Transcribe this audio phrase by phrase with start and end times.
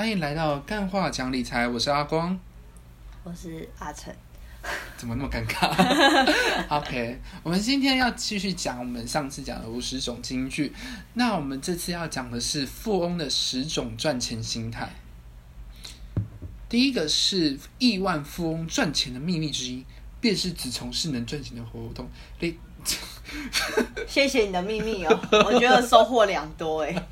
[0.00, 2.40] 欢迎来到干话讲理财，我是阿光。
[3.22, 4.10] 我是阿成。
[4.96, 5.68] 怎么那么尴尬？
[6.74, 10.72] OK，我们今天要继续讲我们上次讲的五十种金句。
[11.12, 14.88] 那我们这次要讲的是富翁的十种赚钱心态。
[16.66, 19.84] 第一个是亿万富翁赚钱的秘密之一，
[20.18, 22.08] 便是只从事能赚钱的活动。
[22.38, 22.58] 你
[24.08, 27.06] 谢谢你的秘密哦，我觉得收获良多哎，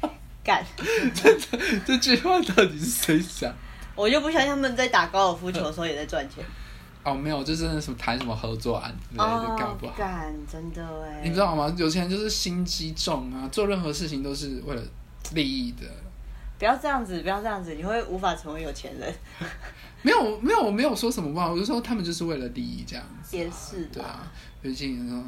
[0.48, 0.64] 干！
[1.84, 3.52] 这句话到底是谁想？
[3.94, 6.42] 我就不相信他们在打高尔夫球的时候也在赚钱。
[7.04, 9.92] 哦，没有，就是什么谈什么合作案之类的，干不好。
[9.94, 11.20] 干，真的哎。
[11.22, 11.70] 你知道吗？
[11.76, 14.82] 有钱人就是心机重啊，做任何事情都是为了
[15.34, 15.86] 利益的。
[16.58, 19.14] 不要这样子，不要这样子，你会无法成为有钱人。
[20.00, 23.36] 没有，没有，我没有说什么话，我就说他们就是为了利益这样子。
[23.36, 23.84] 也是。
[23.92, 24.26] 对啊，
[24.62, 25.22] 毕竟说。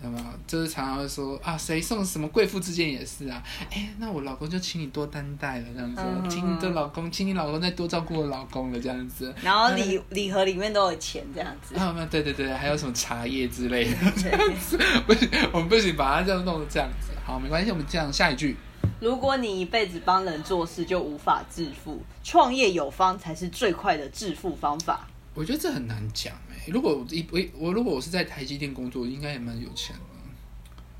[0.00, 9.34] 那么就是常常会说啊，谁送什么贵妇之间也是啊，哎，那我老公就请你多担待了这样子，请你的老公，请你老公再多照顾我老公了这样子。
[9.42, 11.74] 然后礼礼盒里面都有钱这样子。
[11.76, 17.12] 啊，对对对，还有什么茶叶之类的这样子，不行，我们不行，把它这样弄成这样子。
[17.24, 18.56] 好，没关系，我们这样下一句。
[19.00, 25.06] 如果你一辈子帮人做事，就无法致富，创业有方才是最快的致富方法。
[25.38, 26.66] 我觉得这很难讲哎。
[26.66, 30.02] 如果一我我如果我是在台积电工作，应该也蛮有钱的。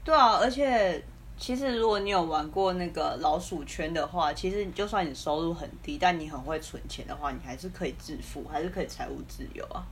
[0.04, 1.04] 对啊，而且
[1.36, 9.84] 其实如果你有玩过那个老鼠圈的话，其实就算你收入很低，但你很会存钱的话，你还是可以致富，还是可以财务自由啊。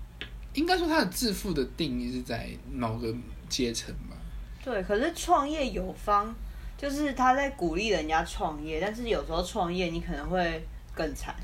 [0.55, 3.13] 应该说，他的致富的定义是在某个
[3.49, 4.17] 阶层吧？
[4.65, 6.33] 对，可是创业有方，
[6.79, 11.35] 就是他在鼓励人家创业，但是有时候创业你可能会更惨。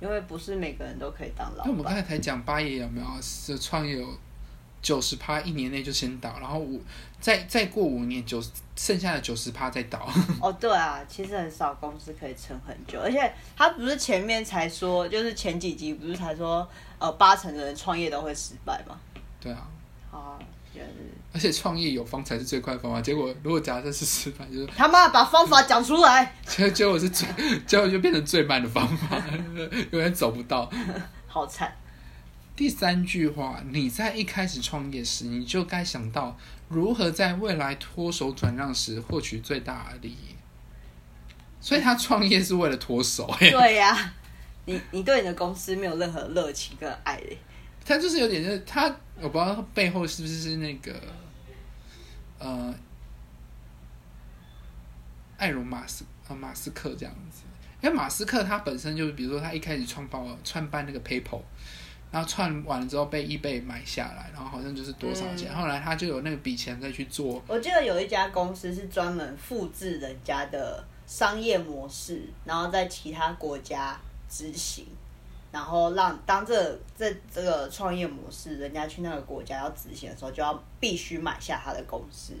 [0.00, 1.66] 因为不是每个人都可以当老板。
[1.66, 4.08] 那我们刚才才讲八爷有没有是创业有
[4.82, 6.82] 九十趴一年内就先倒，然后五
[7.20, 8.42] 再再过五年九
[8.76, 10.10] 剩下的九十趴再倒。
[10.40, 16.66] 哦，对啊，其实很少公司可以撑很久，而且他不是前面才说，就是前几集不是才说，
[16.98, 18.98] 呃，八成的人创业都会失败吗？
[19.38, 19.68] 对啊。
[20.10, 20.38] 啊。
[21.32, 23.00] 而且创业有方才是最快的方法。
[23.00, 26.34] 结果如果假设是失败，就是他妈把方法讲出来。
[26.46, 27.26] 结结果是最，
[27.66, 29.22] 结果就变成最慢的方法，
[29.92, 30.70] 永远走不到。
[31.26, 31.72] 好惨。
[32.56, 36.36] 第三句话，你在一开始创业时，你就该想到
[36.68, 40.34] 如何在未来脱手转让时获取最大的利益。
[41.60, 43.34] 所以他创业是为了脱手。
[43.38, 44.12] 对呀，
[44.66, 47.38] 你你对你的公司没有任何热情跟爱嘞。
[47.84, 48.84] 他就是有点，就是他，
[49.20, 50.92] 我不知道他背后是不是是那个，
[52.40, 52.74] 呃，
[55.38, 57.42] 艾隆马斯呃马斯克这样子。
[57.82, 61.40] 因为马斯克他本身就是，比如说他一开始创办创办那个 PayPal，
[62.10, 67.42] 然后创完了之后被 eBay 买下来，然后好像就是多少钱，后来他就有那个笔钱再去做。
[67.46, 74.86] 我记得有一家公司是专门复制人家的商业模式，然后在其他国家执行。
[75.52, 82.34] 然后让当这这这个创业模式，人家去那个国家要执行的时候，就要必须买下他的公司，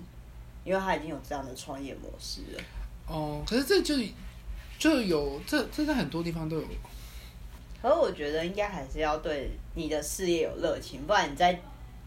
[0.64, 2.62] 因为他已经有这样的创业模式了。
[3.08, 3.96] 哦，可是这就
[4.78, 6.64] 就有这这在很多地方都有。
[7.82, 11.60] 可是我觉得应该还是要对你的事业有热情，不然你在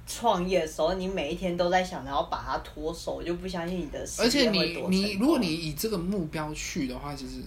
[0.08, 4.22] 创业的时候，你每一天都在想着要把它脱手，我就不相信你的事。
[4.22, 7.42] 而且你你如果你以这个目标去的话，其实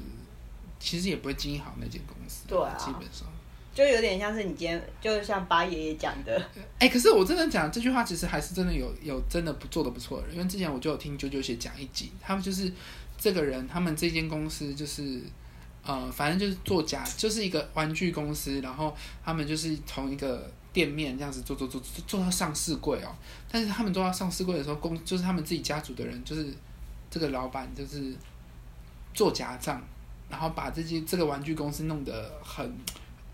[0.79, 2.45] 其实也不会经营好那间公司。
[2.47, 3.27] 对啊，基本上。
[3.77, 6.43] 就有点像是你今天，就像八爷爷讲的。
[6.81, 10.37] 哎，可是我真的讲这句话，其实还是真的有有真的不做的不错的人。
[10.37, 12.73] 因为之前我就有听啾啾姐讲一集，他们就是
[13.19, 15.21] 这个人，他们这间公司就是
[15.85, 23.15] 呃，反正就是做假，就是一个玩具公司，然后他们就是从一个店面这样子做做做做到上市柜哦。
[23.53, 26.47] 但是他们做到上市柜的时候，公就是他们自己家族的人，就是
[27.11, 28.15] 这个老板就是
[29.13, 29.87] 做假账，
[30.31, 32.75] 然后把这些这个玩具公司弄得很。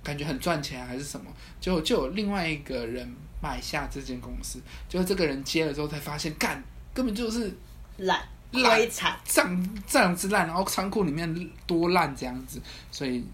[0.03, 1.31] 感觉很赚钱还是什么？
[1.61, 3.09] 就就有另外一个人
[3.41, 7.53] 买下这间公司，就是这个人接了之后才发现，干根本就是
[7.99, 8.21] 烂
[8.51, 13.25] 烂惨，样这样子烂，然后仓库里面多烂这样子，所以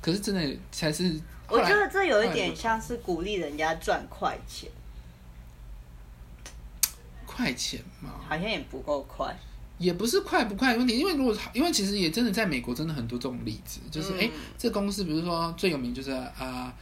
[0.00, 1.20] 可是真的才是。
[1.48, 4.70] 我觉得这有一点像是鼓励人家赚快钱，
[7.26, 9.36] 快钱嘛，好像也不够快。
[9.78, 16.72] 也不是快不快的问题，因为如果因为其实也真的在美国真的很多这种例子，就是哎，这公司比如说最有名就是啊，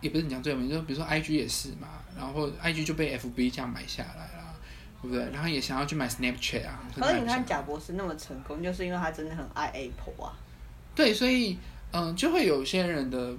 [0.00, 4.54] 也不是你讲最有名，就比如说 I G 也是嘛，然后 I G 就被 F B 这样买下来了，
[5.00, 5.30] 对不对？
[5.32, 6.82] 然后也想要去买 Snapchat 啊。
[6.94, 10.36] 可是你看贾博士那么成功，就是因为他真的很爱 Apple 啊。
[10.94, 11.56] 对，所以
[11.92, 13.34] 嗯，就会有些人的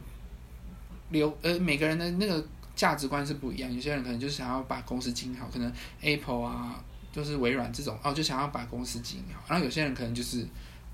[1.10, 2.44] 留呃，每个人的那个
[2.76, 5.72] 价值观是不一样，有些人可能就是想要把公司经营好，可能
[6.02, 6.84] Apple 啊。
[7.12, 9.42] 就是微软这种哦，就想要把公司经营好。
[9.48, 10.46] 然后有些人可能就是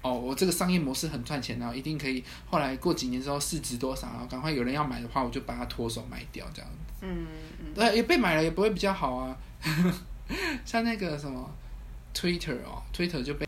[0.02, 6.78] 哦，我这个商业模式很赚钱，然后一定可以，后来过几年之后市值多少，然后赶快有人要买的话，我就把它脱手卖掉，这样子。
[7.02, 7.28] 嗯
[7.60, 9.38] 嗯，对，也被买了也不会比较好啊。
[10.66, 11.50] 像那个什么
[12.14, 13.48] Twitter 哦，Twitter 就被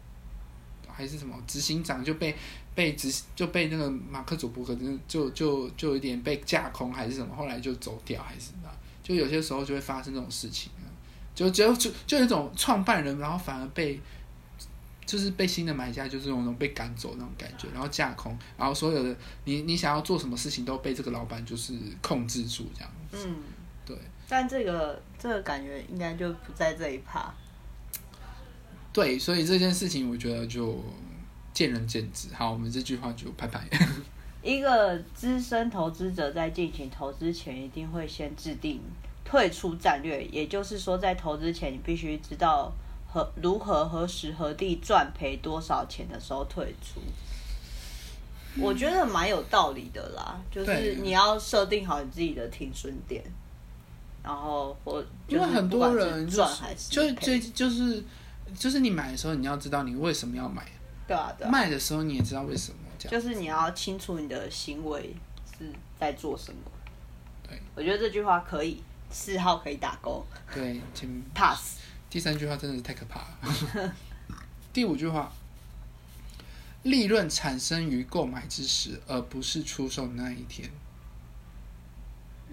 [0.87, 2.35] 还是什么执行长就被
[2.75, 8.69] 被执就被那个马克祖伯格就就就就有点被架空还是什么，后来就走掉还是什么，
[9.03, 10.88] 就有些时候就会发生这种事情啊，
[11.39, 13.97] 就就就就有一种创办人，然后反而被
[15.05, 19.15] 就是被新的买家就是那种被赶走那种感觉，然后架空，然后所有的
[19.45, 23.35] 你你想要做什么事情都被这个老板就是控制住这样子，嗯，
[23.85, 23.97] 对。
[24.27, 27.33] 但这个这个感觉应该就不在这一趴。
[28.91, 30.83] 对，所以这件事情我觉得就
[31.53, 32.27] 见仁见智。
[32.33, 33.65] 好，我们这句话就拍拍。
[34.43, 38.81] 一个资深投资者在进行投资前，一定会先制定
[39.29, 42.73] 退出战略，也就是说，在投资前，你必须知道
[43.07, 46.99] 何如何何时何地赚赔多少钱的时候退出。
[48.59, 53.23] 我觉得蛮有道理的啦，就是你要设定好你自己的停损点，
[54.23, 58.03] 然后或因为很多人赚还是就是
[58.57, 60.63] 就是你买的时候，你要知道你为什么要买；
[61.07, 62.77] 对啊对啊，卖的时候你也知道为什么。
[62.97, 65.15] 这样就是你要清楚你的行为
[65.55, 66.59] 是在做什么。
[67.47, 71.79] 对，我觉得这句话可以，四号可以打勾对，前，pass。
[72.09, 73.93] 第三句话真的是太可怕了。
[74.73, 75.31] 第五句话，
[76.83, 80.69] 利润产生于购买之时，而不是出售那一天。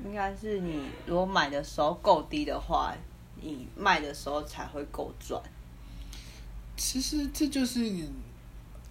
[0.05, 2.95] 应该是你如果买的时候够低的话，
[3.41, 5.43] 你卖的时候才会够赚。
[6.77, 7.89] 其实这就是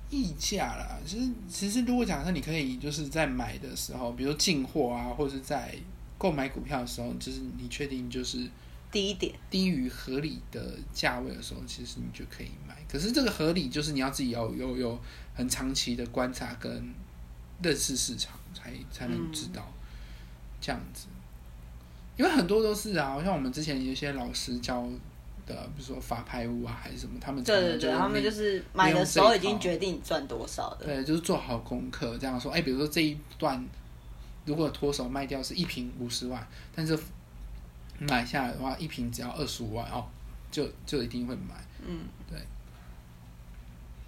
[0.10, 0.98] 溢价啦。
[1.06, 5.76] 其实其实如果假设你可以就是在买的时候，比如说进货啊，或者是在
[6.18, 8.40] 购买股票的时候，就是你确定就是
[8.92, 12.76] 低一点，低于合理的价位的时候，其实你就可以买。
[12.90, 15.00] 可是这个合理就是你要自己要有有
[15.34, 16.94] 很长期的观察跟
[17.62, 19.72] 认识市场，才才能知道、
[20.62, 21.08] 这样子。
[22.18, 24.88] 因为很多都是啊，像我们之前有些老师教
[25.46, 30.86] 的，比如说法拍屋啊，还是什么，他们对对对，他们就是买的时候已经决定赚多少的。
[30.86, 32.54] 对，就是做好功课，这样说。
[32.54, 33.62] 哎，比如说这一段
[34.46, 36.98] 如果脱手卖掉是一瓶五十万，但是
[38.00, 40.06] 买下来的话，一瓶只要二十五万哦，
[40.52, 41.56] 就就一定会买。
[41.86, 42.40] 嗯，对。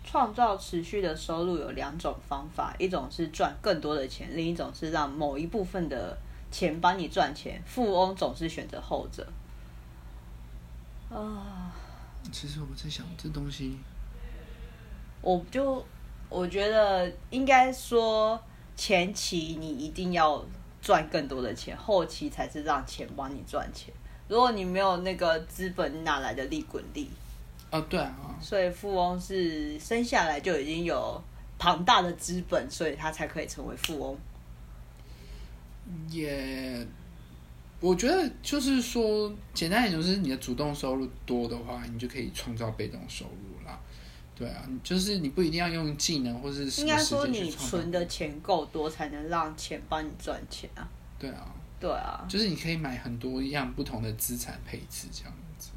[0.04, 6.18] 创造持续的收入有两种方法，一种是赚更多的钱，另一种是让某一部分的
[6.50, 7.62] 钱帮你赚钱。
[7.66, 9.28] 富翁总是选择后者。
[11.10, 11.74] 啊，
[12.32, 13.78] 其实我在想，这东西
[15.22, 15.86] 我就
[16.30, 18.42] 我觉得应该说，
[18.78, 20.46] 前期你一定要
[20.82, 23.94] 赚更多的钱，后期才是让钱帮你赚钱。
[24.30, 27.10] 如果你没有那个资本，你哪来的利滚利？
[27.72, 31.22] 哦，对啊，所以富翁是生下来就已经有
[31.58, 34.18] 庞大的资本，所以他才可以成为富翁。
[36.10, 36.86] 也，
[37.80, 43.47] 我觉得就是说，简单一点就是你的主动收入多的话，你就可以创造被动收入啦。
[44.38, 50.88] 对啊，就是你不一定要用技能或是什应该说你存的钱够多，才能让钱帮你赚钱啊。
[51.18, 55.72] 对啊，对啊，就是你可以买很多样不同的资产配置这样子。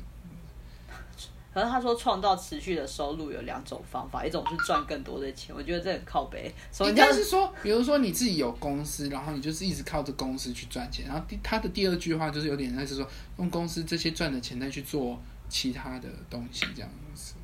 [1.53, 6.55] 可是他说创造持续的收入有两种方法，一种是赚更多的钱，我觉得这很靠背。
[6.81, 11.07] 应叫该是说，比如说你自己有公司，然后你就是一直靠着公司去赚钱。
[11.07, 13.05] 然后第他的第二句话就是有点类似说，
[13.39, 17.35] 用公司这些赚的钱再去做其他的东西，这样子。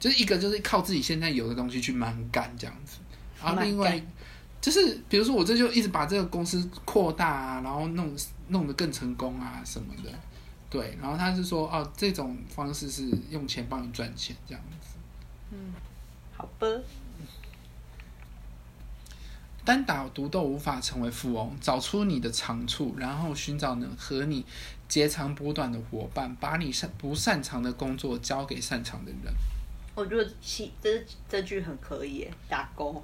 [0.00, 2.96] 就是一个就是靠自己现在有的东西去蛮干这样子，
[3.40, 4.02] 然后另外
[4.60, 8.16] 就是比如说我这就一直把这个公司扩大啊，然后弄
[8.48, 10.10] 弄得更成功啊什么的，
[10.68, 10.98] 对。
[11.00, 14.98] 然后他是说哦，这种方式是用钱帮你赚钱这样子。
[15.52, 15.72] 嗯
[16.36, 16.66] 好吧？
[19.62, 24.44] 单打独斗无法成为富翁，找出你的长处，然后寻找能和你
[24.88, 29.32] 截长补短的伙伴，把你擅不擅长的工作交给擅长的人。
[30.00, 33.02] 我觉得其这这句很可以耶，打勾。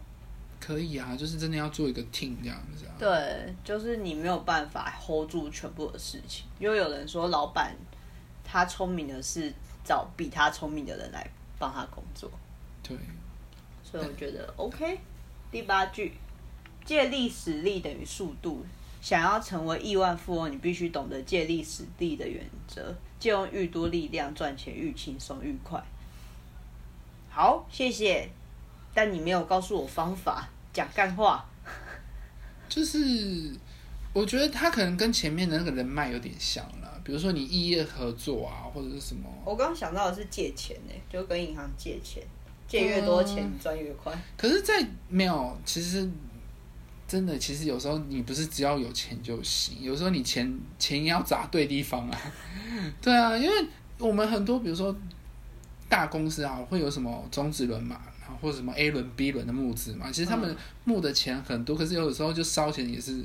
[0.58, 2.92] 可以啊，就是真的要做一个 team 这样子啊。
[2.98, 7.76] 对，就是你没有办法 hold 住全部的事情，因为有人说老板
[8.42, 9.52] 他聪明的是
[9.84, 12.30] 找比他聪明的人来帮他工作，
[12.82, 12.96] 对，
[13.84, 14.98] 所以我觉得 OK。
[15.52, 16.14] 第八句，
[16.84, 18.64] 借力使力等于速度。
[19.02, 25.80] 想要成为亿万富翁，你必须懂得借力使力的原则，借用愈多力量赚钱愈轻松愈快。
[27.36, 28.26] 好，谢谢。
[28.94, 31.44] 但你没有告诉我方法，讲干话。
[32.66, 33.52] 就是
[34.14, 39.28] 我觉得他可能跟前面的那个人脉有点像了，比如说你异业合作啊，或者是什么。
[39.44, 42.22] 我刚刚想到的是借钱呢、就跟银行借钱。
[42.66, 44.10] 借越多钱赚越快。
[44.38, 46.10] 可是，在没有，其实
[47.06, 52.18] 真的，其实有时候你不是只要有钱就行，有时候你钱钱也要砸对地方啊。
[53.02, 54.96] 对啊，因为我们很多，比如说
[55.88, 63.24] 大公司啊，会有什么中子轮嘛，然后或者什么 A 轮、B 轮的募资嘛，其实他们募的钱很多，可是有的时候就烧钱也是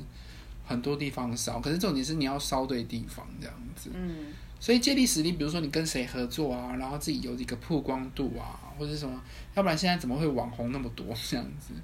[0.64, 3.90] 很多地方烧，可是重点是你要烧对地方这样子。
[3.94, 4.26] 嗯，
[4.60, 9.20] 所以借力使力，比如说你跟谁合作啊，然后自己有一个曝光度啊，或者什么，
[9.54, 11.74] 要不然现在怎么会网红那么多这样子？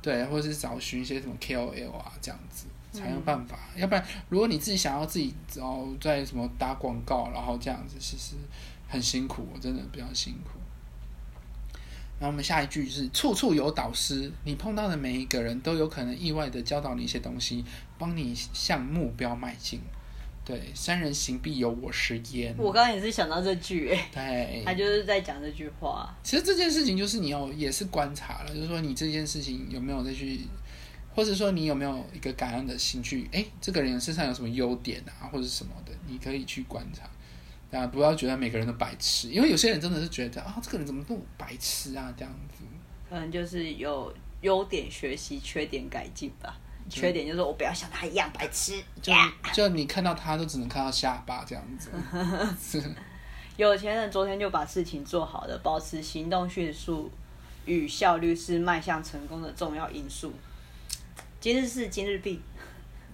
[0.00, 3.58] 对，或者是找寻一些什么 KOL 啊这样子，才有办法。
[3.74, 8.34] 要不然，如果你自己想要自己然后在什么打广告，然后这样子，其实
[8.94, 10.50] 很辛苦，真的比较辛苦。
[12.20, 17.64] 然后我们下一句是处处有导师，你碰到的每一个人都有可能意外的教导你一些东西，
[17.98, 19.80] 帮你向目标迈进。
[20.44, 22.54] 对，三人行必有我师焉。
[22.56, 26.14] 我刚刚也是想到这句，哎，对，他就是在讲这句话。
[26.22, 30.40] 其实这件事情就是你要也是观察了，就是说你这件事情有没有再去，
[31.14, 37.08] 或者说你有没有一个感恩的心去，哎，这个人身上有什么优点啊，或者什么的，你可以去观察。
[37.74, 42.64] 啊，不要觉得每个人都白痴，因为有些人真的是觉得啊，这个人怎么那么白痴啊，这样子。
[43.08, 46.56] 可能就是有优点学习，缺点改进吧。
[46.88, 49.10] 缺点就是我不要像他一样白痴，就
[49.54, 51.90] 就你看到他都只能看到下巴这样子。
[53.56, 57.10] 有钱人昨天就把事情做好了，保持行动迅速
[57.64, 60.32] 与效率是迈向成功的重要因素。
[61.40, 62.42] 今日事今日毕。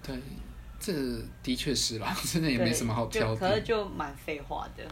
[0.02, 0.18] 对，
[0.80, 0.92] 这
[1.42, 3.36] 的确是啦， 真的也没什么好挑的。
[3.36, 4.84] 可是就蛮废话的，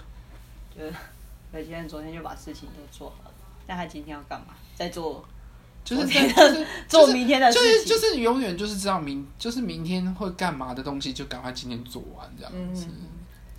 [0.77, 0.85] 就
[1.59, 3.35] 有钱人昨天就把事情都做好了，
[3.67, 4.55] 那他今天要干嘛？
[4.77, 5.27] 在做。
[5.85, 12.89] 就是 就是做明天的事情，就是就是永远就是知道明就是明天会干嘛的东西，就赶快今天做完这样子。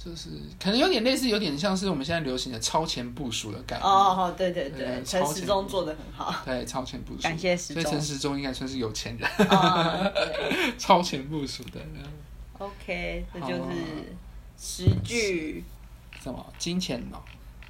[0.03, 3.85] 就是可能有点类似，有点像是我们现在流行的超前部署的概念。
[3.85, 6.33] 哦，对对对，陈时中做的很好。
[6.45, 7.83] 对，超前部署，感谢时中。
[7.83, 9.29] 所以陈时中应该算是有钱人。
[9.37, 11.81] 对， 超前部署的。
[12.57, 14.15] OK，这就是
[14.57, 15.63] 十句
[16.21, 17.23] 什么金钱脑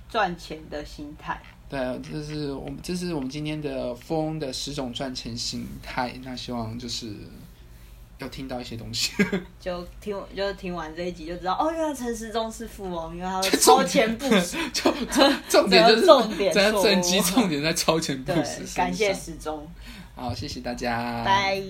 [0.08, 1.42] 赚钱的心态。
[1.68, 6.14] 对，这是我们这是我们今天的富翁的十种赚钱心态。
[6.24, 7.14] 那希望就是
[8.20, 9.12] 要听到一些东西。
[9.60, 14.58] 就听，就听完这一集就知道，哦，原来陈时中是富翁，因为他 超前部署。
[14.72, 14.94] 就
[15.50, 18.62] 重点就是重点，整整集重点在超前部署。
[18.76, 19.68] 感谢时钟。
[20.16, 21.24] 好，谢谢大家。
[21.26, 21.64] 拜。